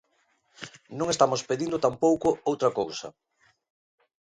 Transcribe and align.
Non 0.97 1.07
estamos 1.13 1.45
pedindo 1.49 1.83
tampouco 1.85 2.27
outra 2.49 2.69
cousa. 2.79 3.07